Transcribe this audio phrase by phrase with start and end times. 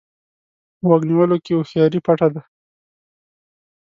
[0.77, 2.41] په غوږ نیولو کې هوښياري پټه ده.